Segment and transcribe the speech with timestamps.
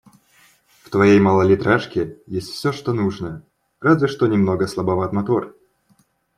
[0.81, 3.43] В твоей малолитражке есть всё, что нужно,
[3.81, 5.55] разве что немного слабоват мотор.